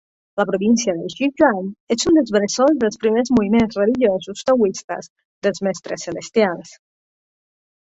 La 0.39 0.43
província 0.51 0.93
de 1.01 1.09
Sichuan 1.15 1.67
és 1.95 2.07
un 2.11 2.17
dels 2.19 2.33
bressols 2.37 2.79
dels 2.85 2.99
primers 3.05 3.31
moviments 3.37 3.79
religiosos 3.83 4.43
taoistes 4.49 5.13
dels 5.49 5.65
Mestres 5.69 6.09
Celestials. 6.11 6.77